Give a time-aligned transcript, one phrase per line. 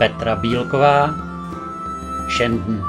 [0.00, 1.14] Petra Bílková,
[2.36, 2.84] Shendon.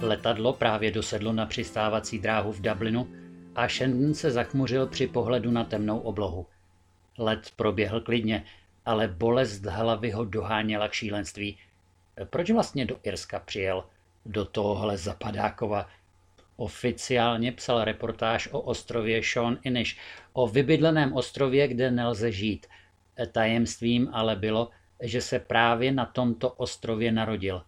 [0.00, 3.08] Letadlo právě dosedlo na přistávací dráhu v Dublinu
[3.54, 6.46] a Shendon se zachmuřil při pohledu na temnou oblohu.
[7.18, 8.44] Let proběhl klidně,
[8.86, 11.58] ale bolest hlavy ho doháněla k šílenství.
[12.24, 13.84] Proč vlastně do Irska přijel?
[14.28, 15.88] Do tohohle zapadákova.
[16.56, 19.96] Oficiálně psal reportáž o ostrově Sean Inish,
[20.32, 22.66] o vybydleném ostrově, kde nelze žít.
[23.32, 24.70] Tajemstvím ale bylo,
[25.02, 27.62] že se právě na tomto ostrově narodil.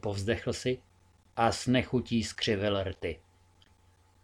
[0.00, 0.78] Povzdechl si
[1.36, 3.20] a s nechutí skřivil rty.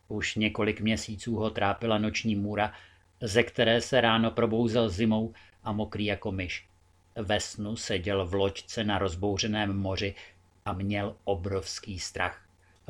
[0.08, 2.72] Už několik měsíců ho trápila noční můra,
[3.20, 5.32] ze které se ráno probouzel zimou
[5.64, 6.68] a mokrý jako myš.
[7.16, 10.14] Ve snu seděl v loďce na rozbouřeném moři
[10.68, 12.42] a měl obrovský strach.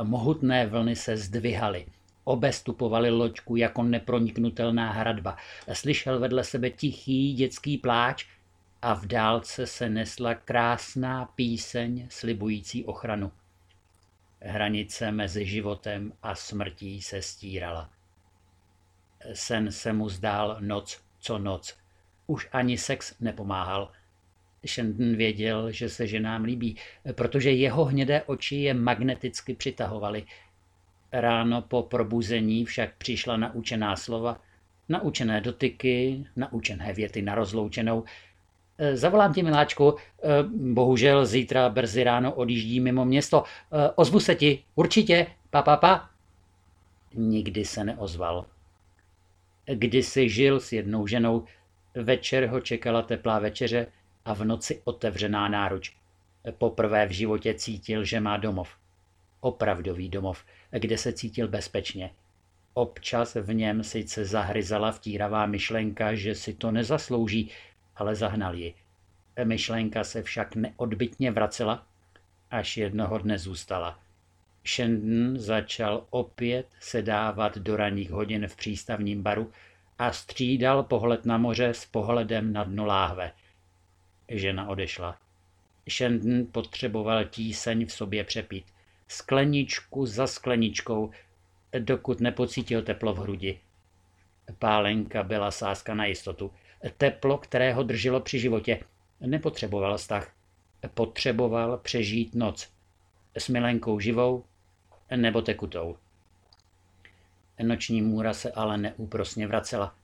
[0.03, 1.87] Mohutné vlny se zdvihaly.
[2.25, 5.37] Obestupovali loďku jako neproniknutelná hradba.
[5.73, 8.27] Slyšel vedle sebe tichý dětský pláč
[8.83, 13.33] a v dálce se nesla krásná píseň slibující ochranu.
[14.41, 17.91] Hranice mezi životem a smrtí se stírala.
[19.33, 21.77] Sen se mu zdál noc co noc.
[22.27, 23.93] Už ani sex nepomáhal.
[24.67, 26.77] Shendon věděl, že se ženám líbí,
[27.13, 30.25] protože jeho hnědé oči je magneticky přitahovaly.
[31.13, 34.41] Ráno po probuzení však přišla naučená slova,
[34.89, 38.05] naučené dotyky, naučené věty na rozloučenou,
[38.79, 43.45] Eh, zavolám ti, miláčku, eh, bohužel zítra brzy ráno odjíždí mimo město.
[43.45, 46.11] Eh, ozvu se ti, určitě, pa, pa, pa.
[47.15, 48.47] Nikdy se neozval.
[49.67, 51.45] Kdysi žil s jednou ženou,
[51.95, 53.87] večer ho čekala teplá večeře
[54.29, 55.97] a v noci otevřená náruč.
[56.59, 58.69] Poprvé v životě cítil, že má domov.
[59.41, 62.11] Opravdový domov, kde se cítil bezpečně.
[62.75, 67.51] Občas v něm sice zahryzala vtíravá myšlenka, že si to nezaslouží,
[67.97, 68.75] ale zahnal ji.
[69.45, 71.87] Myšlenka se však neodbitně vracela,
[72.51, 73.99] až jednoho dne zůstala.
[74.67, 79.53] Shendon začal opět sedávat do ranních hodin v přístavním baru
[79.99, 83.33] a střídal pohled na moře s pohledem na dno láhve.
[84.29, 85.19] Žena odešla.
[85.91, 88.65] Shendon potřeboval tíseň v sobě přepít.
[89.09, 91.11] Skleničku za skleničkou,
[91.79, 93.61] dokud nepocítil teplo v hrudi.
[94.59, 96.53] Pálenka byla sáska na jistotu
[96.97, 98.81] teplo, které ho drželo při životě.
[99.21, 100.33] Nepotřeboval vztah.
[100.95, 102.73] Potřeboval přežít noc.
[103.39, 104.45] S milenkou živou
[105.17, 105.97] nebo tekutou.
[107.63, 109.95] Noční můra se ale neúprosně vracela.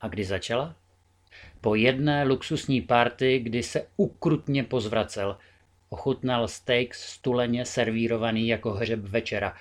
[0.00, 0.74] A kdy začala?
[1.60, 5.36] Po jedné luxusní party, kdy se ukrutně pozvracel,
[5.88, 9.54] ochutnal steak stuleně servírovaný jako hřeb večera.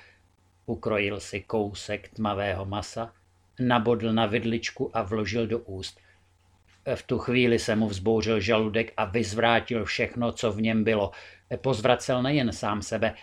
[0.65, 3.13] Ukrojil si kousek tmavého masa,
[3.59, 5.99] nabodl na vidličku a vložil do úst.
[6.95, 11.11] V tu chvíli se mu vzbouřil žaludek a vyzvrátil všechno, co v něm bylo.
[11.61, 13.13] Pozvracel nejen sám sebe,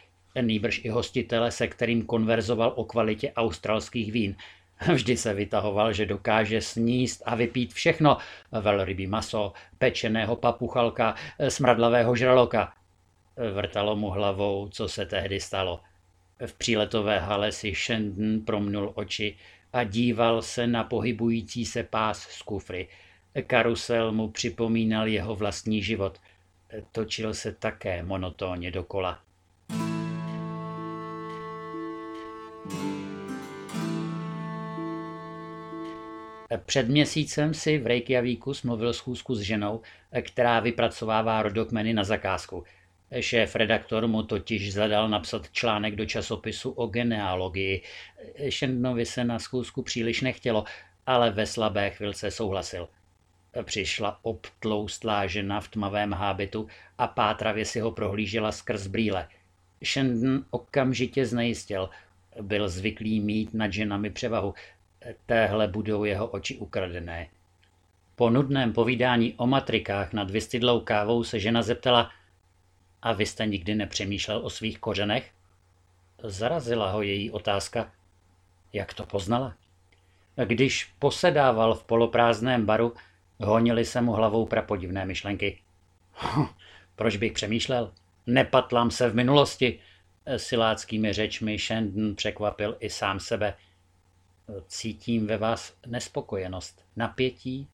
[0.41, 4.37] nýbrž i hostitele, se kterým konverzoval o kvalitě australských vín.
[4.95, 8.17] Vždy se vytahoval, že dokáže sníst a vypít všechno.
[8.53, 11.15] Velrybí maso, pečeného papuchalka,
[11.49, 12.73] smradlavého žraloka.
[13.53, 15.81] Vrtalo mu hlavou, co se tehdy stalo.
[16.47, 19.37] V příletové hale si Shendon promnul oči
[19.73, 22.89] a díval se na pohybující se pás z kufry.
[23.47, 26.19] Karusel mu připomínal jeho vlastní život.
[26.93, 29.19] Točil se také monotónně dokola.
[36.57, 39.81] Před měsícem si v Reykjavíku smluvil schůzku s ženou,
[40.23, 42.65] která vypracovává rodokmeny na zakázku.
[43.21, 47.83] Šéf redaktor mu totiž zadal napsat článek do časopisu o genealogii.
[48.49, 50.65] Šendnovi se na schůzku příliš nechtělo,
[51.07, 52.89] ale ve slabé chvilce souhlasil.
[53.63, 56.69] Přišla obtloustlá žena v tmavém hábitu
[56.99, 59.29] a pátravě si ho prohlížela skrz brýle.
[59.85, 61.91] Shendon okamžitě znejistil.
[62.41, 64.55] Byl zvyklý mít nad ženami převahu.
[65.27, 67.29] Téhle budou jeho oči ukradené.
[68.17, 72.11] Po nudném povídání o matrikách nad vystydlou kávou se žena zeptala
[73.03, 75.31] a vy jste nikdy nepřemýšlel o svých kořenech?
[76.23, 77.93] Zarazila ho její otázka.
[78.73, 79.55] Jak to poznala?
[80.45, 82.95] Když posedával v poloprázdném baru,
[83.43, 85.59] Honili se mu hlavou prapodivné myšlenky.
[86.15, 86.47] Hm,
[86.97, 87.93] proč bych přemýšlel?
[88.27, 89.81] Nepatlám se v minulosti.
[90.37, 93.55] Siláckými řečmi Shandon překvapil i sám sebe.
[94.67, 97.69] Cítím ve vás nespokojenost, napětí,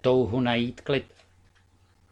[0.00, 1.14] touhu najít klid.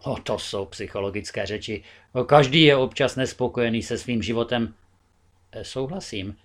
[0.05, 1.85] O, to jsou psychologické řeči.
[2.27, 4.75] Každý je občas nespokojený se svým životem.
[5.63, 6.37] Souhlasím,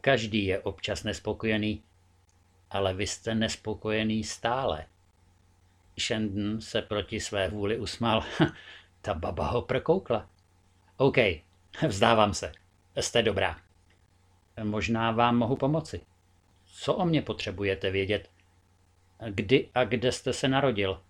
[0.00, 1.82] každý je občas nespokojený,
[2.70, 4.86] ale vy jste nespokojený stále.
[6.00, 8.24] Shandon se proti své vůli usmál.
[9.00, 10.30] Ta baba ho prokoukla.
[10.96, 11.16] OK,
[11.88, 12.52] vzdávám se.
[12.96, 13.58] Jste dobrá.
[14.62, 16.00] Možná vám mohu pomoci.
[16.76, 18.30] Co o mě potřebujete vědět?
[19.28, 21.00] Kdy a kde jste se narodil?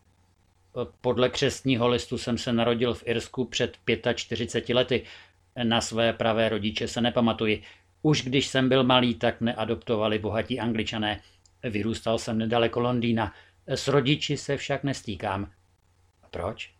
[1.00, 3.78] Podle křestního listu jsem se narodil v Irsku před
[4.14, 5.02] 45 lety.
[5.62, 7.62] Na své pravé rodiče se nepamatuji.
[8.02, 11.20] Už když jsem byl malý, tak neadoptovali bohatí angličané.
[11.62, 13.34] Vyrůstal jsem nedaleko Londýna.
[13.66, 15.50] S rodiči se však nestýkám.
[16.30, 16.70] Proč?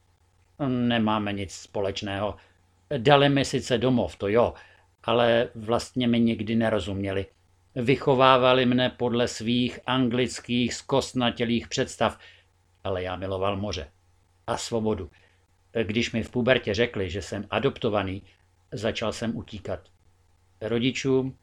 [0.69, 2.37] Nemáme nic společného.
[2.99, 4.55] Dali mi sice domov, to jo,
[5.05, 7.27] ale vlastně mi nikdy nerozuměli.
[7.75, 12.19] Vychovávali mne podle svých anglických zkostnatělých představ,
[12.85, 13.91] ale já miloval moře
[14.47, 15.11] a svobodu.
[15.83, 18.23] Když mi v pubertě řekli, že jsem adoptovaný,
[18.73, 19.81] začal jsem utíkat.
[20.61, 21.39] Rodičům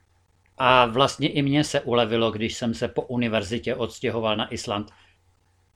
[0.58, 4.92] a vlastně i mně se ulevilo, když jsem se po univerzitě odstěhoval na Island.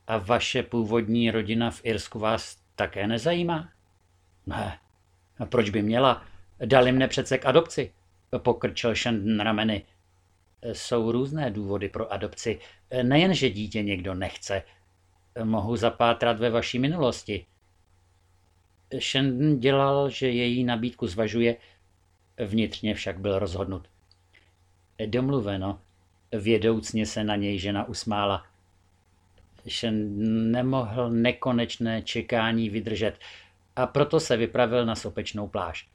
[0.08, 3.70] A vaše původní rodina v Irsku vás také nezajímá?
[4.46, 4.80] Ne.
[5.40, 6.26] A proč by měla?
[6.66, 7.94] Dali mne přece k adopci.
[8.38, 9.84] Pokrčil Shandon rameny.
[10.64, 12.60] Jsou různé důvody pro adopci.
[13.04, 14.64] Nejen, že dítě někdo nechce.
[15.44, 17.46] Mohu zapátrat ve vaší minulosti.
[19.00, 21.58] Shandon dělal, že její nabídku zvažuje,
[22.46, 23.88] vnitřně však byl rozhodnut.
[25.06, 25.82] Domluveno,
[26.32, 28.46] vědoucně se na něj žena usmála.
[29.70, 33.20] Shandon nemohl nekonečné čekání vydržet
[33.76, 35.88] a proto se vypravil na sopečnou pláž.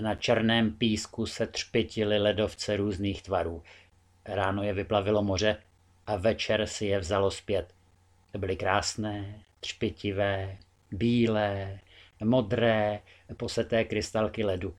[0.00, 3.62] Na černém písku se třpitily ledovce různých tvarů.
[4.28, 5.56] Ráno je vyplavilo moře
[6.06, 7.74] a večer si je vzalo zpět.
[8.38, 10.56] Byly krásné, třpitivé,
[10.90, 11.78] bílé,
[12.24, 13.00] modré,
[13.36, 14.74] poseté krystalky ledu.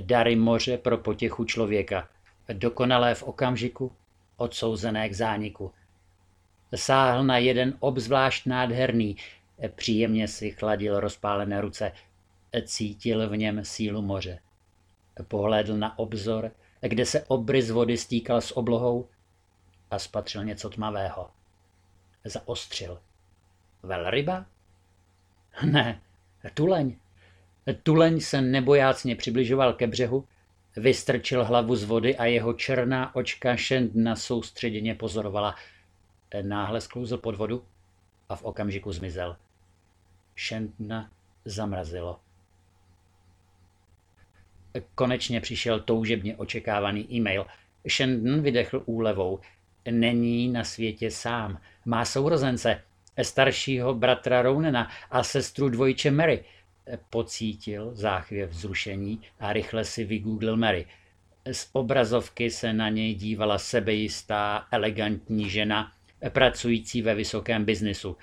[0.00, 2.08] Dary moře pro potěchu člověka,
[2.52, 3.92] dokonalé v okamžiku,
[4.36, 5.72] odsouzené k zániku.
[6.74, 9.16] Sáhl na jeden obzvlášť nádherný,
[9.74, 11.92] příjemně si chladil rozpálené ruce,
[12.64, 14.38] cítil v něm sílu moře.
[15.28, 16.50] Pohlédl na obzor,
[16.88, 19.08] kde se obrys vody stýkal s oblohou
[19.90, 21.30] a spatřil něco tmavého.
[22.24, 23.00] Zaostřil.
[23.82, 24.46] Velryba?
[25.64, 26.00] Ne,
[26.54, 26.96] tuleň.
[27.82, 30.28] Tuleň se nebojácně přibližoval ke břehu,
[30.76, 35.54] vystrčil hlavu z vody a jeho černá očka Šendna soustředěně pozorovala.
[36.42, 37.64] Náhle sklouzl pod vodu
[38.28, 39.36] a v okamžiku zmizel.
[40.34, 41.10] Šendna
[41.44, 42.20] zamrazilo.
[44.94, 47.46] Konečně přišel toužebně očekávaný e-mail.
[47.88, 49.40] Shandon vydechl úlevou.
[49.90, 51.60] Není na světě sám.
[51.84, 52.82] Má sourozence,
[53.22, 56.44] staršího bratra Rounena a sestru dvojče Mary.
[57.10, 60.86] Pocítil záchvěv vzrušení a rychle si vygooglil Mary.
[61.52, 65.92] Z obrazovky se na něj dívala sebejistá, elegantní žena,
[66.28, 68.16] pracující ve vysokém biznisu.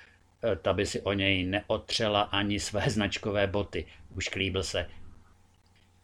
[0.62, 3.86] Ta by si o něj neotřela ani své značkové boty.
[4.16, 4.86] Už klíbil se.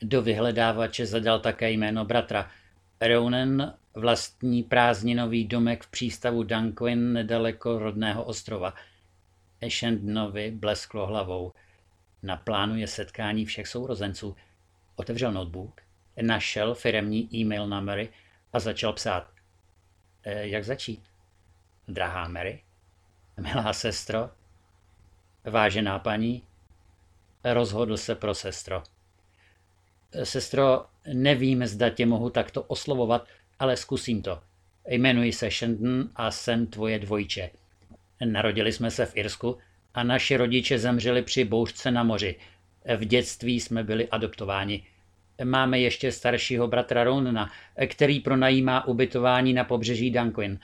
[0.06, 2.51] Do vyhledávače zadal také jméno bratra.
[3.01, 8.75] Ronan vlastní prázdninový domek v přístavu Dunquin nedaleko rodného ostrova.
[9.69, 11.53] Shandonovi blesklo hlavou.
[12.23, 14.37] Naplánuje setkání všech sourozenců.
[14.96, 15.81] Otevřel notebook,
[16.23, 18.08] našel firemní e-mail na Mary
[18.53, 19.31] a začal psát.
[20.23, 21.03] E, jak začít?
[21.89, 22.63] Drahá Mary?
[23.41, 24.31] Milá sestro?
[25.44, 26.43] Vážená paní?
[27.44, 28.82] Rozhodl se pro sestro.
[30.23, 33.29] Sestro, nevím, zda tě mohu takto oslovovat,
[33.59, 34.41] ale zkusím to.
[34.89, 37.51] Jmenuji se Shandon a jsem tvoje dvojče.
[38.25, 39.59] Narodili jsme se v Irsku
[39.94, 42.37] a naši rodiče zemřeli při bouřce na moři.
[42.97, 44.87] V dětství jsme byli adoptováni.
[45.44, 47.51] Máme ještě staršího bratra Ronna,
[47.87, 50.59] který pronajímá ubytování na pobřeží Dunquin.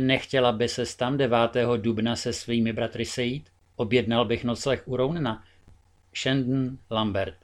[0.00, 1.38] Nechtěla by se tam 9.
[1.76, 3.50] dubna se svými bratry sejít?
[3.76, 5.44] Objednal bych nocleh u Ronna.
[6.14, 7.43] Shandon Lambert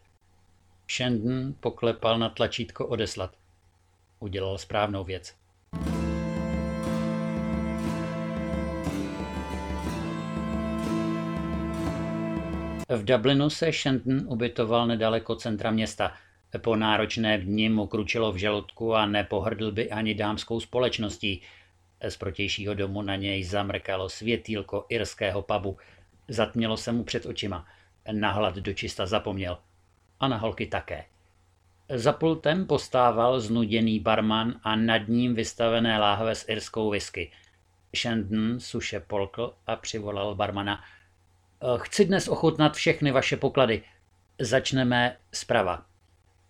[0.90, 3.36] Shandon poklepal na tlačítko odeslat.
[4.20, 5.34] Udělal správnou věc.
[12.88, 16.12] V Dublinu se Shandon ubytoval nedaleko centra města.
[16.58, 21.42] Po náročné dni mu kručilo v žaludku a nepohrdl by ani dámskou společností.
[22.08, 25.78] Z protějšího domu na něj zamrkalo světýlko irského pubu.
[26.28, 27.66] Zatmělo se mu před očima.
[28.12, 29.58] Na hlad dočista zapomněl–
[30.20, 31.04] a na holky také.
[31.94, 37.32] Za pultem postával znuděný barman a nad ním vystavené láhve s irskou whisky.
[37.96, 40.84] Shandon suše polkl a přivolal barmana.
[41.76, 43.82] Chci dnes ochutnat všechny vaše poklady.
[44.38, 45.84] Začneme zprava.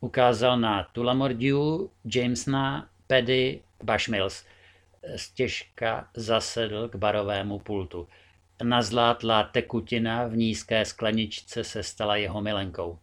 [0.01, 4.45] Ukázal na Tulamordiu, Jamesona, Paddy, Bashmills.
[5.17, 8.09] Stěžka zasedl k barovému pultu.
[8.63, 12.99] Nazlátlá tekutina v nízké skleničce se stala jeho milenkou.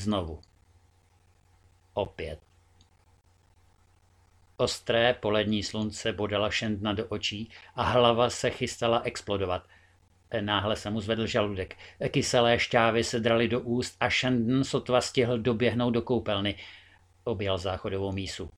[0.00, 0.40] Znovu.
[1.94, 2.40] Opět.
[4.56, 9.68] Ostré polední slunce bodala Šendna do očí a hlava se chystala explodovat.
[10.40, 11.76] Náhle se mu zvedl žaludek.
[12.08, 16.54] Kyselé šťávy se draly do úst a Shendon sotva stihl doběhnout do koupelny.
[17.24, 18.50] Objel záchodovou mísu.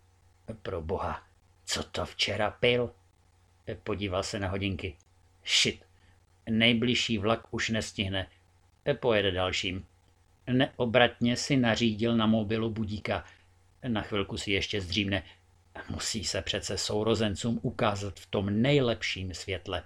[0.62, 1.22] Pro boha,
[1.64, 2.94] co to včera pil?
[3.82, 4.96] Podíval se na hodinky.
[5.46, 5.84] Shit,
[6.50, 8.30] nejbližší vlak už nestihne.
[9.00, 9.86] Pojede dalším.
[10.46, 13.24] Neobratně si nařídil na mobilu budíka.
[13.88, 15.22] Na chvilku si ještě zdřímne.
[15.90, 19.82] Musí se přece sourozencům ukázat v tom nejlepším světle.